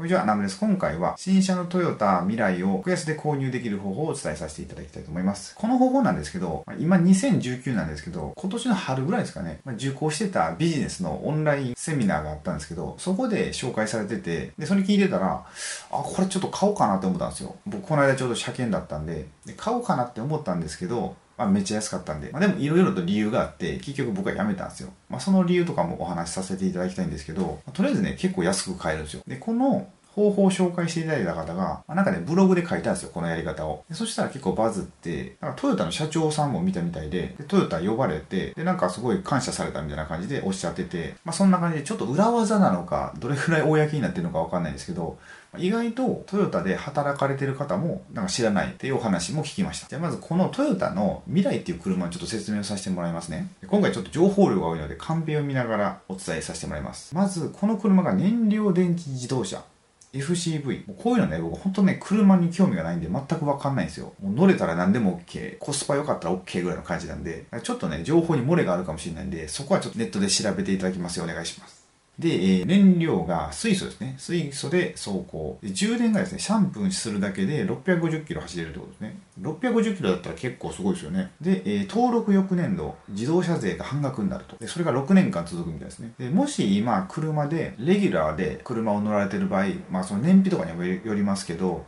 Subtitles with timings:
[0.00, 0.58] こんにちは、ナムです。
[0.58, 5.54] 今回は新車のトヨタ未来を格安で購入できる方法をお伝えさせていただきたいと思います。
[5.54, 15.44] この方法なんですけど、今2019なんですけど、今年の春ぐらいですかね、受講してたビジネスのオンラインセミナーがあったんですけど、そこで紹介されてて、で、それ聞いてたら、
[15.90, 17.56] あ、これちょっと買おうかなって思ったんですよ。
[17.66, 24.90] 僕この間ちょうど車検だったんで、で買おうかなって思ったんですけど、まあ、めっちゃ安かったんで、まあ、でもいろいろと理由があって、結局僕は辞めたんですよ。
[25.08, 29.22] まあ、その理由とかもお話しさせていただきたいんですけど、まあ、とりあえずね、結構安く買えるんですよ。
[29.26, 33.84] で、この方法を紹介していただいた方が、なんかね、ブログで書いたんですよ、このやり方を。
[33.92, 45.18] そしたら結構バズって、なんかトヨタの社長さんも見たみたいで、でトヨタ呼ばれて、で、なんかすごい感謝されたみたいな感じでおっしゃってて、まあそんな感じでちょっと裏技なのか、どれくらい公になってるのかわかんないんですけど、
[45.58, 49.88] 意外とトヨタで働かれてる方もなんか知らないっていうお話も聞きました。
[49.88, 53.48] じゃあまずこのトヨタの未来っていう車をちょっと説明をさせてもらいますね。
[53.66, 57.14] 今回ちょっと情報量が多いのでカンペを見ながらお伝えさせてもらいます。
[57.14, 59.64] まずこの車が燃料電池自動車。
[60.12, 60.94] FCV も。
[60.94, 64.12] こういうのね、僕ほんとね、車に興味がないんで全くわかんないんですよ。
[64.22, 65.58] もう乗れたら何でも OK。
[65.58, 71.79] コスパ良かったら OK ぐらいの感じなんで、ちょっとね、情報に漏れがあるかもしれないんで、そこはちょっとネットで調べていただきますようお願いします。
[72.20, 74.14] で、え、燃料が水素ですね。
[74.18, 75.58] 水素で走行。
[75.62, 79.18] で充電がですね、3分するだけで650キロ走れるってことですね。
[79.40, 81.30] 650キロだったら結構すごいですよね。
[81.40, 84.56] で、え、登録翌年度、自動車税が半額になると。
[84.58, 86.12] で、それが6年間続くみたいですね。
[86.18, 91.86] で、もし今、車で、レギュラーで車を乗られてる場合、まあその燃費とかにもよりますけど、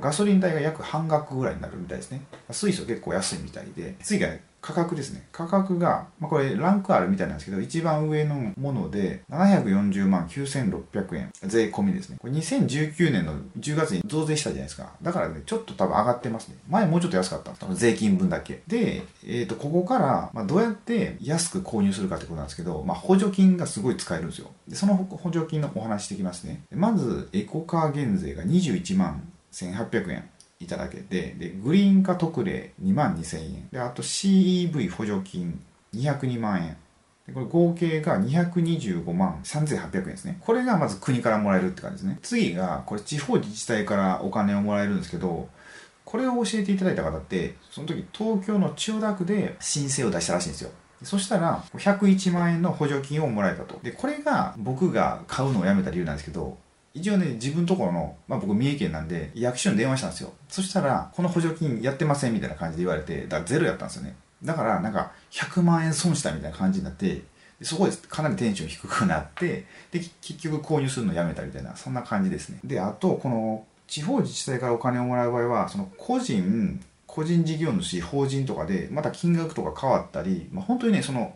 [0.00, 2.22] ガソリン代が約半額ぐらいになるみたいですね。
[2.50, 3.96] 水素結構安いみたいで。
[4.02, 4.28] 次が、
[4.60, 5.26] 価格ですね。
[5.30, 11.32] 価格が、まあ、これランクあるみたいなんですけど、一番上のもので740万9600円。
[11.44, 12.18] 税込みですね。
[12.20, 14.92] これ2019年の10月に増税したじゃないですか。
[15.00, 16.56] だからね、ちょっと多分上がってますね。
[16.68, 17.74] 前もうちょっと安かったの。
[17.74, 18.62] 税金分だけ。
[18.66, 24.50] で、えっ、ー、と、ここから、まあ、どうやって安く購入するかってことなんですけど、まあ、補助金がすごい使えるんですよ。
[24.66, 26.62] で、その補助金のお話していきますね。
[26.74, 30.30] まず、エコカー減税が21万1800円。
[30.60, 33.68] いただけて、で、グリーン化特例2万2000円。
[33.70, 35.60] で、あと CEV 補助金
[35.94, 36.76] 202万円。
[37.32, 40.38] これ合計が225万3800円ですね。
[40.40, 42.18] これがまず国からもらえるって感じですね。
[42.22, 45.48] 次が、これ地方自治体からお金をもらえるんですけど、
[46.04, 50.70] これを教えていただいた方って、その時東京の千代田区で申請を出したらしいんですよ。
[51.02, 53.78] そしたら、101万円の補助金をもらえたと。
[53.82, 56.56] で、これが僕が買うのをやめた理由なんですけど、
[56.94, 60.32] 一応ね、自分のところの、まあ僕三重県なんで、役所に電話したんですよ。
[60.48, 64.16] そしたら、この補助金やってませんみたいな感じで言われて、だからゼロやったんですよね。
[64.42, 67.22] だから、なんか、100万円損したみたいな感じになって、
[67.62, 72.60] そこでかなりテンション低くなって、で、結局購入するのやめたみたいな、そんな感じですね。
[72.64, 81.34] で、あと、この、地方自治体からお金をもらう場合は、その個人、個人事業主、法人とかで、また金額とか変わったり、まあ本当にね、その、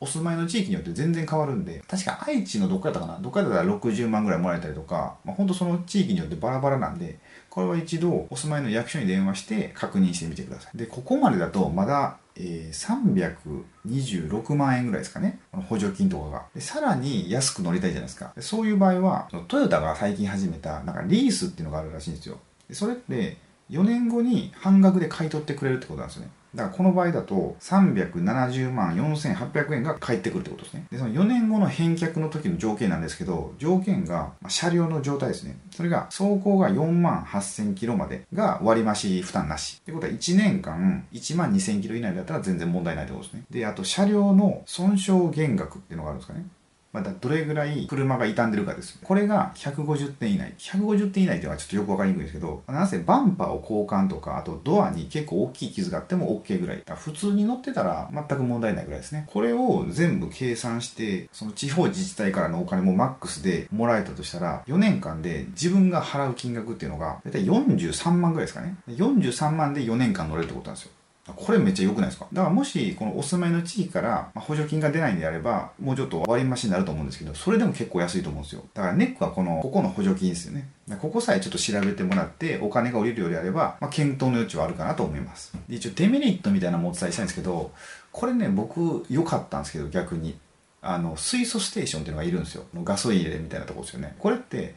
[0.00, 3.18] お住まいの地域によって全然変わるんで、確か愛知のどっかだったかな？
[3.20, 7.18] どっかだったら60万ぐらいもらえたりとか、まあ、ほんとその地域によってバラバラなんで、
[7.48, 10.76] これは一度お住まいの役所に電話して確認してみてください。
[10.76, 15.38] で、ここまでだとまだ、えー、326万円ぐらいですかね？
[15.52, 16.46] この補助金とかが。
[16.54, 18.32] で、さらに安く乗りたいじゃないですか。
[18.34, 22.40] でそういう場合は、トヨタが最近始めた、なんかリースっていうのがあるらしいんですよ。
[22.68, 23.36] でそれって
[23.74, 26.30] 4年後に半額で買い取ってくれるってことなんですよね。
[26.54, 30.86] だからこの場合だと370万4800円が返ってくるってことですね。
[30.90, 35.56] で、その4年後の返却の時の条件なんですけど、条件が車両の状態ですね。
[35.72, 39.80] それが走行が4万8000キロまでが割増負担なし。
[39.82, 43.42] ってことは1年間1万2000キロ以内だったら全然問題ないってことですね。
[43.50, 46.46] で、あと車両の損傷減額っていうのがあるんですかね。
[46.94, 49.00] またどれぐらい車が傷んでるかです。
[49.02, 50.54] これが150点以内。
[50.58, 56.82] 150点以内ではちょっとよくわかりにくいんですけど、なぜバンパーを交換とか、あとドアに結構大きい傷があっても OK ぐらい。
[56.94, 59.24] 普通に乗ってたら全く問題ないぐらいですね。
[59.26, 68.76] これを全部計算して、その地方自治体からのお金もマックスでもらえたとしたら、4年間で自分が払う金額っていうのが、だいたい43万ぐらいですかね。
[68.86, 70.92] 43万で4年間乗れるってことなんですよ。
[71.26, 72.26] これめっちゃ良くないですか？
[72.32, 78.62] だからもし、このお住まいの地域から補助金が出ないんであれば、もうちょっと割増になると思うんですけど、それでも結構安いと思うんですよ。
[78.74, 80.68] だからネックはこの、ここの補助金ですよね。
[81.00, 85.56] ここさえちょっと調べてもらって、お金が降りるようであれば、まあ、検討の余地はあるかなと思います。
[85.66, 87.72] で一応デメリットみたいなのもお伝えしたいんですけど、
[88.12, 90.38] これね、僕良かったんですけど、逆に。
[90.86, 92.64] あの、水素ステーションっていうのがいるんですよ。
[92.84, 94.14] ガソリン入れみたいなとこですよね。
[94.18, 94.74] これって、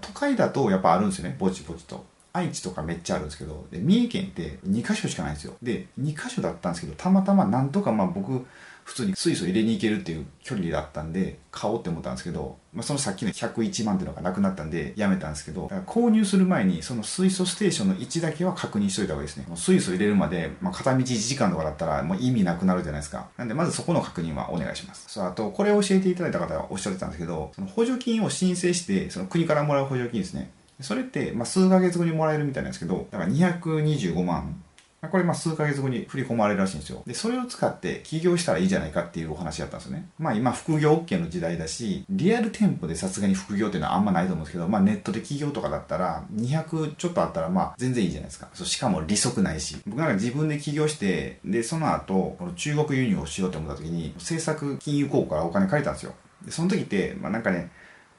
[0.00, 2.06] 都会だとやっぱあるんですよね、ぼちぼちと。
[2.34, 5.54] 愛知とかめっちゃあるんですけど、で三重県って2カ所しかないんですよ。
[5.62, 8.44] で、2カ所だったんですけど、たまたまなんとかまあ僕、
[8.82, 19.46] 普通に水素入れに行けるっていう距離だったんで、買おうって思ったんですけど、まあ、そのさっきの101万っていうのがなくなったんで、やめたんですけど、購入する前に、その水素ステーションの位置だけは確認しといた方がいいですね。
[19.54, 23.28] 水素入れるまで、まあ、片道1時間とかだったら、もう意味なくなるじゃないですか。
[23.38, 25.04] なんで、まずそこの確認はお願いします。
[25.08, 30.50] そう、あと、これを教えていただいた方がおっしゃってたんですけど、その補助金を申請して、その国からもらう補助金ですね。
[30.80, 34.62] それって、まあ、数ヶ月後にもらえるみたいなんですけど、だから225万
[35.08, 37.02] これまあ数ヶ月後に振り込まれるらしいんですよ。
[37.06, 40.08] で、それを使って起業したらいいじゃないかっていうお話だったんですよね。
[40.18, 48.48] まあ今副業 OK の時代だし、リアル店舗でさすがに副業っていうのはあんまないと思うんですけど、まあネットで起業とかだったら200ちょっとあったらまあ全然いいじゃないですか。
[48.54, 49.76] そうしかも利息ないし。
[49.86, 56.14] 僕なんか自分で起業して、で、その後、この中国輸入をしようと思った時に、政策金融公庫からお金借りたんですよ。
[56.44, 57.70] で、その時って、まあなんかね、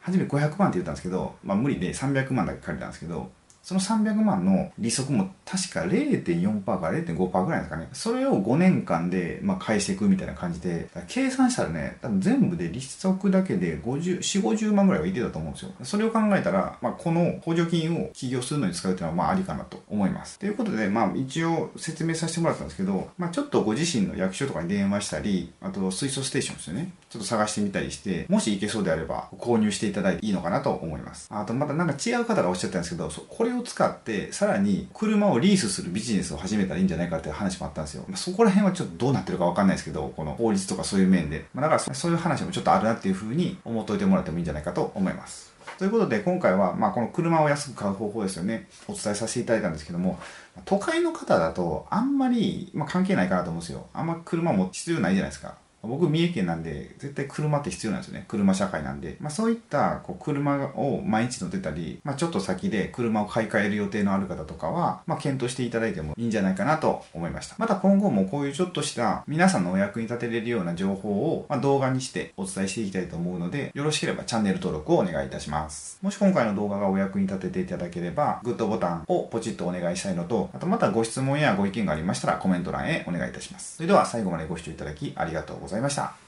[0.06, 3.32] 初め500万って言ったんですけど、まあ無理で300万だけ借りたんですけど、
[3.66, 7.90] その300万の利息も確か0.4%から0.5%ぐらいですかね。
[7.94, 15.72] それを5年間で、まあ、返していくみたいな感じで、計算したらね、多分全部で利息だけで50、4、50万ぐらいはいてたと思うんですよ。
[15.82, 20.38] それを考えたら、まあ、この補助金を起業するのに使うっていうのは、まあ、ありかなと思います。
[20.38, 26.94] ということで、まあ、一応説明させてもらったんですけど、まあ、ちょっとご自身の役所とかに電話したり、あと水素ステーションですよね。
[27.10, 31.28] ちょっと探してみたりして、もし行けそうであれば、購入していただいていいのかなと思います。
[31.32, 38.04] あと、またなんか違う方がおっしゃったんですけど、これを使って、さらに車をリースするビジネスを始めたらいいんじゃないかっていう話もあったんですよ。
[38.08, 41.46] まあ、そこら辺はちょっとどうなってるかわかんないですけど、この法律とかそういう面で。
[41.54, 45.54] まあ、だからそういう話もちょっとあるなっていうふうに思っといてもらってもいいんじゃないかと思います。
[45.78, 48.68] ということで今回は、まあ、この車を安く買う方法ですよね。
[48.88, 50.20] お伝えさせていただいたんですけども、
[50.64, 53.88] 都会の方だとあんまり、まあ、関係ないかなと思うんですよ。
[53.94, 55.56] あんま車も必要ないじゃないですか。
[55.86, 58.26] 僕三重県なんで絶対車って必要なんですよね。
[58.28, 67.56] 車社会なんで、まあ、そういったこう車を毎日乗ってたり、まあ、ちょっと先で車を買い替える予定のある方とかは、まあ、検討していただいてもいいんじゃないかなと思いました。
[67.58, 76.00] また今後もこういうちょっとした皆さんのお役に立てれるような情報を、ま動画にしてお伝えしていきたいと思うのでよろしければチャンネル登録をお願いいたします。
[76.02, 83.78] もし今回の動画がお役に立てていただければグッドボタンをポチッとお願いしたいのとあとまたご質問やご意見がありましたらコメント欄へお願いいたします。
[83.78, 85.75] それでは最後までご視聴いただきありがとうございました。
[85.76, 86.25] ざいました。